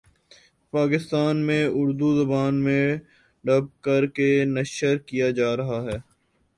[0.73, 2.85] پاکستان میں اردو زبان میں
[3.45, 5.97] ڈب کر کے نشر کیا جارہا ہے